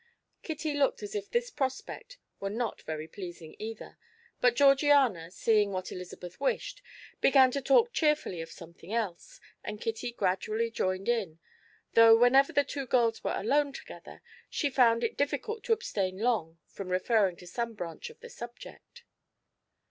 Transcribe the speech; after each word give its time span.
Kitty 0.41 0.73
looked 0.73 1.03
as 1.03 1.13
if 1.13 1.29
this 1.29 1.51
prospect 1.51 2.17
were 2.39 2.49
not 2.49 2.81
very 2.81 3.07
pleasing 3.07 3.55
either, 3.59 3.99
but 4.39 4.55
Georgiana, 4.55 5.29
seeing 5.29 5.71
what 5.71 5.91
Elizabeth 5.91 6.39
wished, 6.41 6.81
began 7.19 7.51
to 7.51 7.61
talk 7.61 7.93
cheerfully 7.93 8.41
of 8.41 8.49
something 8.51 8.91
else, 8.91 9.39
and 9.63 9.79
Kitty 9.79 10.11
gradually 10.11 10.71
joined 10.71 11.07
in, 11.07 11.37
though 11.93 12.17
whenever 12.17 12.51
the 12.51 12.63
two 12.63 12.87
girls 12.87 13.23
were 13.23 13.35
alone 13.37 13.73
together 13.73 14.23
she 14.49 14.71
found 14.71 15.03
it 15.03 15.17
difficult 15.17 15.63
to 15.65 15.71
abstain 15.73 16.17
long 16.17 16.57
from 16.67 16.89
referring 16.89 17.35
to 17.35 17.45
some 17.45 17.75
branch 17.75 18.09
of 18.09 18.21
the 18.21 18.29
subject. 18.31 19.03